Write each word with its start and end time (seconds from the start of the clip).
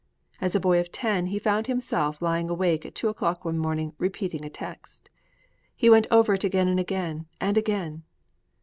As 0.39 0.55
a 0.55 0.59
boy 0.59 0.79
of 0.79 0.91
ten, 0.91 1.27
he 1.27 1.37
found 1.37 1.67
himself 1.67 2.23
lying 2.23 2.49
awake 2.49 2.87
at 2.87 2.95
two 2.95 3.07
o'clock 3.07 3.45
one 3.45 3.59
morning, 3.59 3.93
repeating 3.99 4.43
a 4.43 4.49
text. 4.49 5.11
He 5.75 5.91
went 5.91 6.07
over 6.09 6.33
it 6.33 6.43
again 6.43 6.67
and 6.67 6.79
again 6.79 7.27
and 7.39 7.55
again. 7.55 8.01